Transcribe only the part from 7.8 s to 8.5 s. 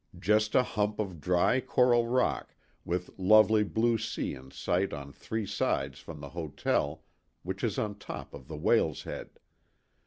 top of